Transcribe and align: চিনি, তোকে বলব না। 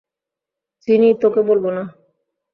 চিনি, 0.87 1.09
তোকে 1.21 1.41
বলব 1.41 1.65
না। 1.69 1.83